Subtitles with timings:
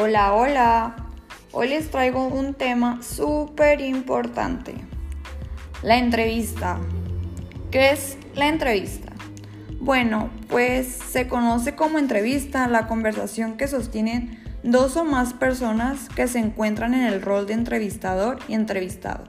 [0.00, 0.94] Hola, hola.
[1.50, 4.76] Hoy les traigo un tema súper importante.
[5.82, 6.78] La entrevista.
[7.72, 9.10] ¿Qué es la entrevista?
[9.80, 16.28] Bueno, pues se conoce como entrevista la conversación que sostienen dos o más personas que
[16.28, 19.24] se encuentran en el rol de entrevistador y entrevistado,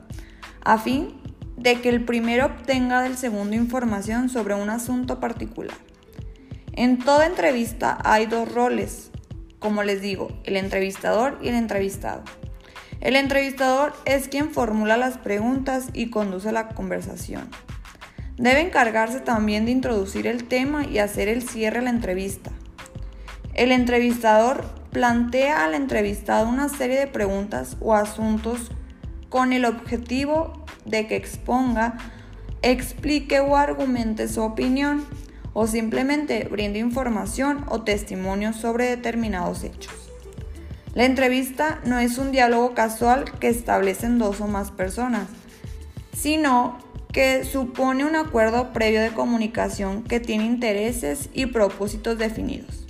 [0.63, 1.19] a fin
[1.57, 5.77] de que el primero obtenga del segundo información sobre un asunto particular.
[6.73, 9.09] En toda entrevista hay dos roles,
[9.59, 12.23] como les digo, el entrevistador y el entrevistado.
[13.01, 17.49] El entrevistador es quien formula las preguntas y conduce la conversación.
[18.37, 22.51] Debe encargarse también de introducir el tema y hacer el cierre a la entrevista.
[23.53, 28.71] El entrevistador plantea al entrevistado una serie de preguntas o asuntos
[29.29, 31.97] con el objetivo de que exponga,
[32.61, 35.05] explique o argumente su opinión
[35.61, 39.93] o simplemente brinde información o testimonio sobre determinados hechos.
[40.93, 45.27] La entrevista no es un diálogo casual que establecen dos o más personas,
[46.15, 46.77] sino
[47.11, 52.87] que supone un acuerdo previo de comunicación que tiene intereses y propósitos definidos,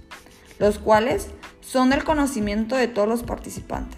[0.60, 1.30] los cuales
[1.62, 3.98] son del conocimiento de todos los participantes.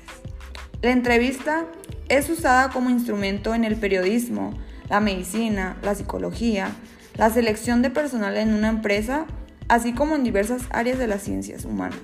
[0.82, 1.66] La entrevista
[2.08, 6.72] es usada como instrumento en el periodismo, la medicina, la psicología,
[7.16, 9.26] la selección de personal en una empresa,
[9.68, 12.00] así como en diversas áreas de las ciencias humanas,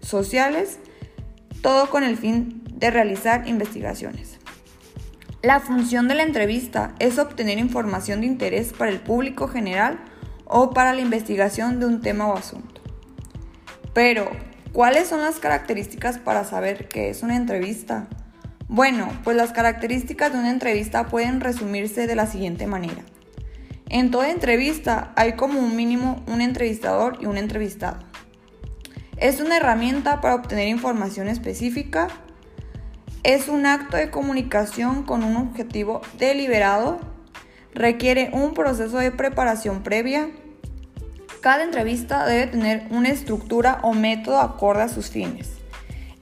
[0.00, 0.78] sociales,
[1.62, 4.38] todo con el fin de realizar investigaciones.
[5.42, 9.98] La función de la entrevista es obtener información de interés para el público general
[10.44, 12.80] o para la investigación de un tema o asunto.
[13.94, 14.30] Pero,
[14.72, 18.06] ¿cuáles son las características para saber qué es una entrevista?
[18.68, 23.02] Bueno, pues las características de una entrevista pueden resumirse de la siguiente manera.
[23.90, 27.98] En toda entrevista hay como un mínimo un entrevistador y un entrevistado.
[29.16, 32.06] Es una herramienta para obtener información específica.
[33.24, 37.00] Es un acto de comunicación con un objetivo deliberado.
[37.74, 40.30] Requiere un proceso de preparación previa.
[41.40, 45.50] Cada entrevista debe tener una estructura o método acorde a sus fines.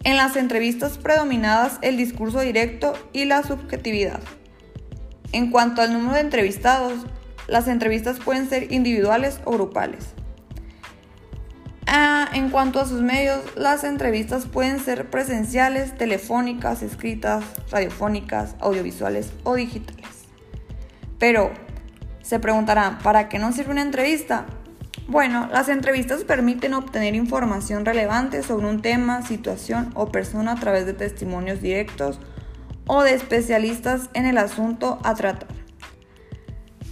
[0.04, 4.20] En las entrevistas predominadas el discurso directo y la subjetividad.
[5.32, 7.04] En cuanto al número de entrevistados,
[7.48, 10.14] las entrevistas pueden ser individuales o grupales.
[11.86, 19.32] Ah, en cuanto a sus medios, las entrevistas pueden ser presenciales, telefónicas, escritas, radiofónicas, audiovisuales
[19.42, 20.06] o digitales.
[21.18, 21.50] Pero,
[22.20, 24.44] se preguntarán, ¿para qué nos sirve una entrevista?
[25.06, 30.84] Bueno, las entrevistas permiten obtener información relevante sobre un tema, situación o persona a través
[30.84, 32.20] de testimonios directos
[32.86, 35.57] o de especialistas en el asunto a tratar.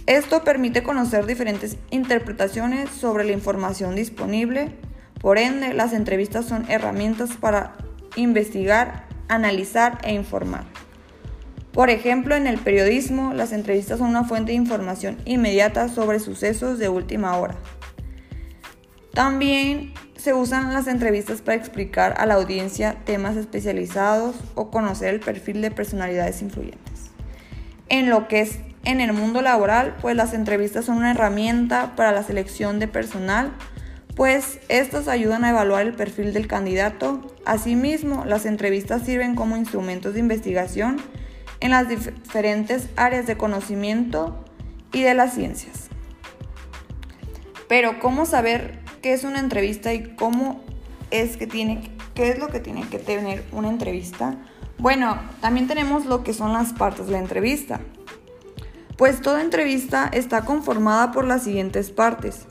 [0.07, 4.71] Esto permite conocer diferentes interpretaciones sobre la información disponible.
[5.19, 7.75] Por ende, las entrevistas son herramientas para
[8.15, 10.63] investigar, analizar e informar.
[11.73, 16.79] Por ejemplo, en el periodismo, las entrevistas son una fuente de información inmediata sobre sucesos
[16.79, 17.55] de última hora.
[19.13, 25.19] También se usan las entrevistas para explicar a la audiencia temas especializados o conocer el
[25.19, 27.11] perfil de personalidades influyentes.
[27.89, 32.13] En lo que es en el mundo laboral, pues las entrevistas son una herramienta para
[32.13, 33.51] la selección de personal,
[34.15, 37.35] pues estas ayudan a evaluar el perfil del candidato.
[37.43, 41.01] Asimismo, las entrevistas sirven como instrumentos de investigación
[41.59, 44.45] en las diferentes áreas de conocimiento
[44.93, 45.89] y de las ciencias.
[47.67, 50.63] Pero ¿cómo saber qué es una entrevista y cómo
[51.11, 54.37] es que tiene qué es lo que tiene que tener una entrevista?
[54.77, 57.81] Bueno, también tenemos lo que son las partes de la entrevista
[58.97, 62.47] pues toda entrevista está conformada por las siguientes partes.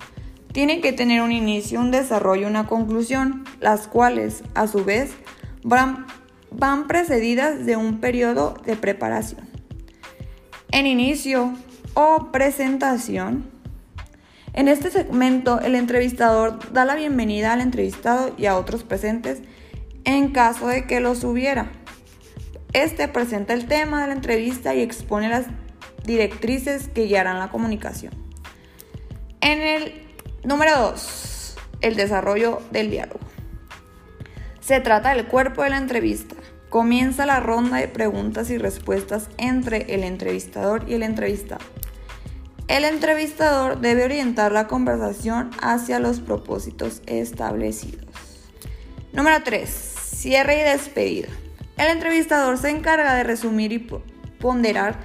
[0.52, 5.10] Tiene que tener un inicio, un desarrollo y una conclusión, las cuales, a su vez,
[5.62, 6.06] van,
[6.50, 9.48] van precedidas de un periodo de preparación.
[10.70, 11.52] En inicio
[11.94, 13.50] o presentación,
[14.52, 19.42] en este segmento el entrevistador da la bienvenida al entrevistado y a otros presentes
[20.04, 21.70] en caso de que los hubiera.
[22.72, 25.46] Este presenta el tema de la entrevista y expone las
[26.06, 28.14] directrices que guiarán la comunicación.
[29.40, 30.02] En el
[30.44, 33.20] número 2, el desarrollo del diálogo.
[34.60, 36.34] Se trata del cuerpo de la entrevista.
[36.70, 41.64] Comienza la ronda de preguntas y respuestas entre el entrevistador y el entrevistado.
[42.68, 48.06] El entrevistador debe orientar la conversación hacia los propósitos establecidos.
[49.12, 49.70] Número 3.
[49.70, 51.28] Cierre y despedida.
[51.76, 53.88] El entrevistador se encarga de resumir y
[54.40, 54.98] ponderar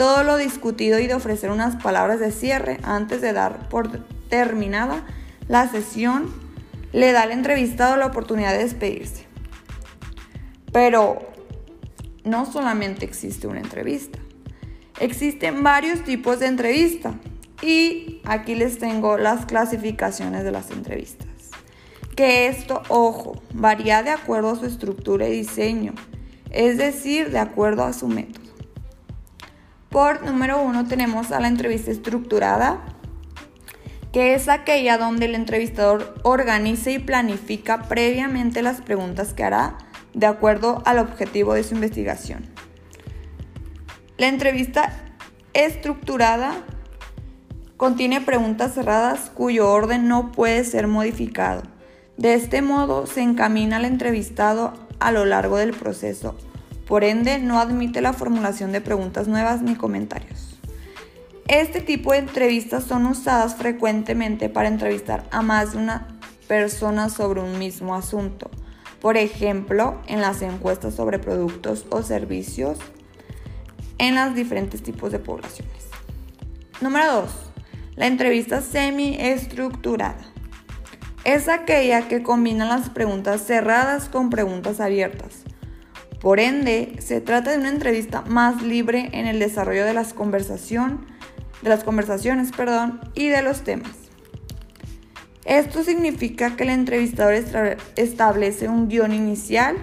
[0.00, 5.04] todo lo discutido y de ofrecer unas palabras de cierre antes de dar por terminada
[5.46, 6.32] la sesión,
[6.94, 9.26] le da al entrevistado la oportunidad de despedirse.
[10.72, 11.18] Pero
[12.24, 14.18] no solamente existe una entrevista,
[15.00, 17.12] existen varios tipos de entrevista
[17.60, 21.28] y aquí les tengo las clasificaciones de las entrevistas.
[22.16, 25.92] Que esto, ojo, varía de acuerdo a su estructura y diseño,
[26.48, 28.49] es decir, de acuerdo a su método.
[29.90, 32.78] Por número uno tenemos a la entrevista estructurada,
[34.12, 39.78] que es aquella donde el entrevistador organiza y planifica previamente las preguntas que hará
[40.14, 42.46] de acuerdo al objetivo de su investigación.
[44.16, 44.92] La entrevista
[45.54, 46.52] estructurada
[47.76, 51.62] contiene preguntas cerradas cuyo orden no puede ser modificado.
[52.16, 56.36] De este modo se encamina al entrevistado a lo largo del proceso.
[56.90, 60.58] Por ende, no admite la formulación de preguntas nuevas ni comentarios.
[61.46, 66.08] Este tipo de entrevistas son usadas frecuentemente para entrevistar a más de una
[66.48, 68.50] persona sobre un mismo asunto.
[69.00, 72.78] Por ejemplo, en las encuestas sobre productos o servicios
[73.98, 75.86] en los diferentes tipos de poblaciones.
[76.80, 77.30] Número 2.
[77.94, 80.24] La entrevista semi-estructurada.
[81.22, 85.44] Es aquella que combina las preguntas cerradas con preguntas abiertas.
[86.20, 91.06] Por ende, se trata de una entrevista más libre en el desarrollo de las conversación
[91.62, 93.92] de las conversaciones, perdón, y de los temas.
[95.44, 97.34] Esto significa que el entrevistador
[97.96, 99.76] establece un guion inicial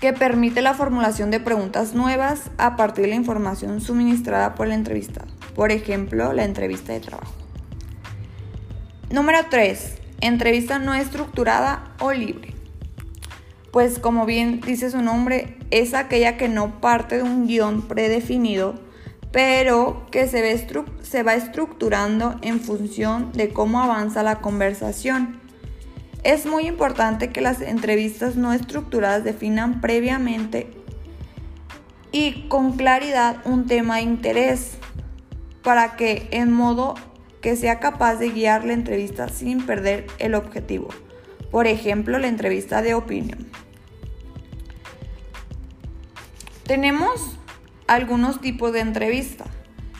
[0.00, 4.72] que permite la formulación de preguntas nuevas a partir de la información suministrada por el
[4.72, 5.28] entrevistado.
[5.54, 7.34] Por ejemplo, la entrevista de trabajo.
[9.10, 9.98] Número 3.
[10.20, 12.51] Entrevista no estructurada o libre.
[13.72, 18.74] Pues como bien dice su nombre, es aquella que no parte de un guion predefinido,
[19.32, 20.68] pero que se,
[21.00, 25.40] se va estructurando en función de cómo avanza la conversación.
[26.22, 30.70] Es muy importante que las entrevistas no estructuradas definan previamente
[32.12, 34.72] y con claridad un tema de interés
[35.62, 36.94] para que en modo
[37.40, 40.88] que sea capaz de guiar la entrevista sin perder el objetivo.
[41.50, 43.51] Por ejemplo, la entrevista de opinión.
[46.64, 47.38] Tenemos
[47.86, 49.44] algunos tipos de entrevista,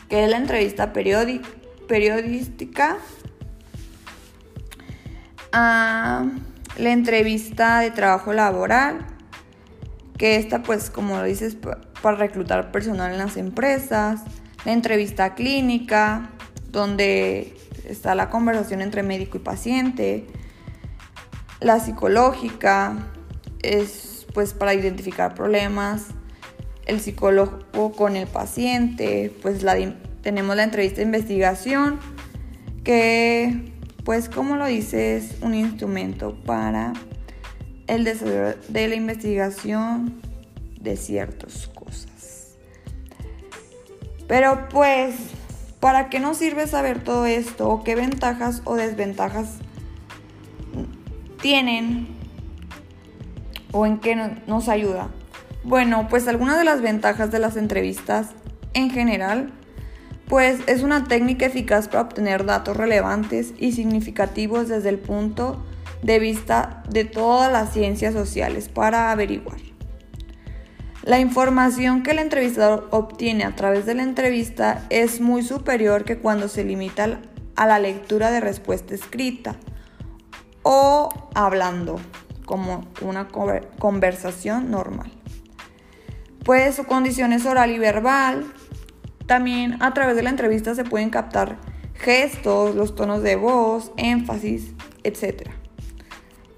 [0.09, 2.97] que es la entrevista periodística,
[5.51, 6.29] la
[6.77, 9.05] entrevista de trabajo laboral,
[10.17, 11.57] que esta pues como lo dices
[12.01, 14.21] para reclutar personal en las empresas,
[14.65, 16.29] la entrevista clínica,
[16.71, 17.55] donde
[17.87, 20.27] está la conversación entre médico y paciente,
[21.59, 22.97] la psicológica,
[23.61, 26.07] es pues para identificar problemas,
[26.85, 29.65] el psicólogo con el paciente, pues
[30.21, 31.99] tenemos la entrevista de investigación,
[32.83, 33.71] que
[34.03, 36.93] pues como lo dice es un instrumento para
[37.87, 40.21] el desarrollo de la investigación
[40.79, 42.55] de ciertas cosas.
[44.27, 45.15] Pero pues,
[45.79, 47.69] ¿para qué nos sirve saber todo esto?
[47.69, 49.57] ¿O qué ventajas o desventajas
[51.41, 52.07] tienen?
[53.71, 54.15] ¿O en qué
[54.47, 55.09] nos ayuda?
[55.63, 58.31] Bueno, pues algunas de las ventajas de las entrevistas
[58.73, 59.53] en general,
[60.27, 65.63] pues es una técnica eficaz para obtener datos relevantes y significativos desde el punto
[66.01, 69.57] de vista de todas las ciencias sociales para averiguar.
[71.03, 76.17] La información que el entrevistador obtiene a través de la entrevista es muy superior que
[76.17, 77.19] cuando se limita
[77.55, 79.55] a la lectura de respuesta escrita
[80.61, 82.01] o hablando,
[82.45, 83.29] como una
[83.79, 85.11] conversación normal
[86.43, 88.45] pues su condición es oral y verbal.
[89.25, 91.57] También a través de la entrevista se pueden captar
[91.95, 94.73] gestos, los tonos de voz, énfasis,
[95.03, 95.49] etc.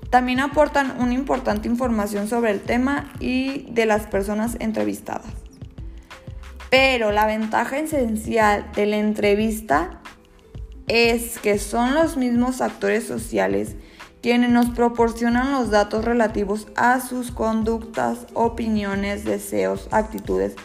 [0.09, 5.27] También aportan una importante información sobre el tema y de las personas entrevistadas.
[6.69, 10.01] Pero la ventaja esencial de la entrevista
[10.87, 13.75] es que son los mismos actores sociales
[14.25, 20.55] quienes nos proporcionan los datos relativos a sus conductas, opiniones, deseos, actitudes,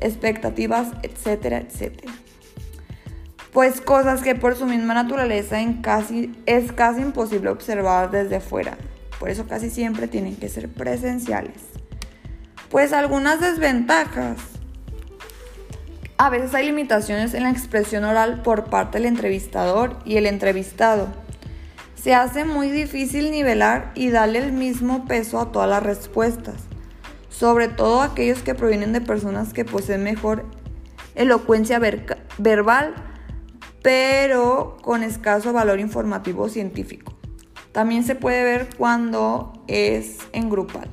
[0.00, 2.10] expectativas, etcétera, etcétera.
[3.52, 8.78] Pues cosas que por su misma naturaleza es casi imposible observar desde fuera.
[9.20, 11.60] Por eso casi siempre tienen que ser presenciales.
[12.70, 14.38] Pues algunas desventajas.
[16.16, 21.08] A veces hay limitaciones en la expresión oral por parte del entrevistador y el entrevistado
[22.02, 26.56] se hace muy difícil nivelar y darle el mismo peso a todas las respuestas,
[27.28, 30.44] sobre todo aquellos que provienen de personas que poseen mejor
[31.14, 31.78] elocuencia
[32.38, 32.94] verbal,
[33.82, 37.16] pero con escaso valor informativo científico.
[37.70, 40.90] También se puede ver cuando es en grupal.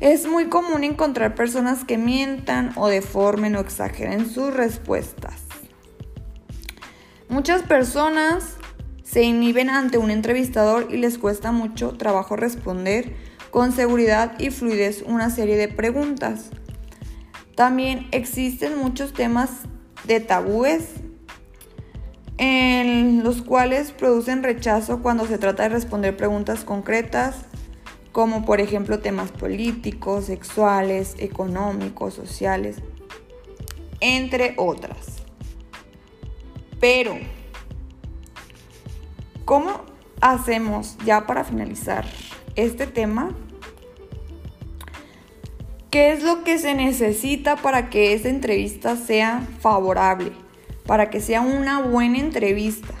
[0.00, 5.42] Es muy común encontrar personas que mientan o deformen o exageren sus respuestas.
[7.28, 8.56] Muchas personas
[9.04, 13.14] se inhiben ante un entrevistador y les cuesta mucho trabajo responder
[13.50, 16.50] con seguridad y fluidez una serie de preguntas.
[17.54, 19.50] También existen muchos temas
[20.04, 20.88] de tabúes
[22.38, 27.36] en los cuales producen rechazo cuando se trata de responder preguntas concretas,
[28.10, 32.78] como por ejemplo temas políticos, sexuales, económicos, sociales,
[34.00, 35.22] entre otras.
[36.80, 37.16] Pero,
[39.44, 39.82] ¿cómo
[40.20, 42.04] hacemos ya para finalizar
[42.56, 43.30] este tema?
[45.90, 50.32] ¿Qué es lo que se necesita para que esa entrevista sea favorable?
[50.86, 52.94] Para que sea una buena entrevista.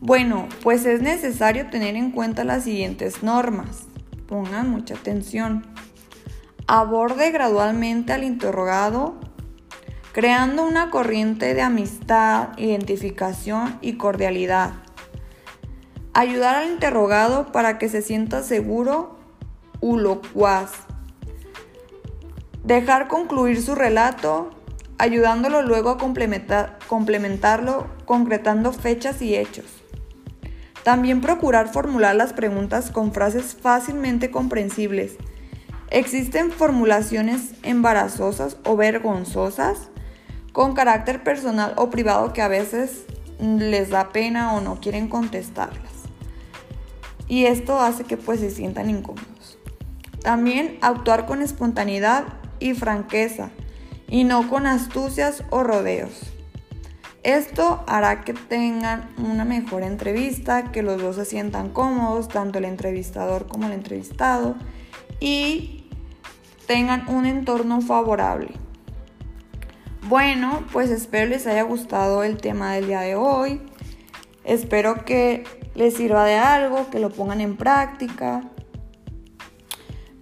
[0.00, 3.84] Bueno, pues es necesario tener en cuenta las siguientes normas.
[4.28, 5.66] Pongan mucha atención.
[6.68, 9.18] Aborde gradualmente al interrogado,
[10.12, 14.74] creando una corriente de amistad, identificación y cordialidad.
[16.12, 19.16] Ayudar al interrogado para que se sienta seguro
[19.80, 20.72] u locuaz
[22.64, 24.50] Dejar concluir su relato,
[24.98, 29.64] ayudándolo luego a complementarlo concretando fechas y hechos.
[30.84, 35.16] También procurar formular las preguntas con frases fácilmente comprensibles.
[35.88, 39.88] Existen formulaciones embarazosas o vergonzosas
[40.52, 43.04] con carácter personal o privado que a veces
[43.40, 45.99] les da pena o no quieren contestarlas.
[47.30, 49.56] Y esto hace que pues se sientan incómodos.
[50.20, 52.24] También actuar con espontaneidad
[52.58, 53.50] y franqueza,
[54.08, 56.32] y no con astucias o rodeos.
[57.22, 62.64] Esto hará que tengan una mejor entrevista, que los dos se sientan cómodos, tanto el
[62.64, 64.56] entrevistador como el entrevistado,
[65.20, 65.88] y
[66.66, 68.54] tengan un entorno favorable.
[70.08, 73.62] Bueno, pues espero les haya gustado el tema del día de hoy.
[74.42, 78.42] Espero que les sirva de algo, que lo pongan en práctica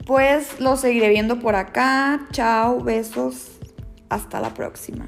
[0.09, 2.27] pues lo seguiré viendo por acá.
[2.33, 3.59] Chao, besos.
[4.09, 5.07] Hasta la próxima.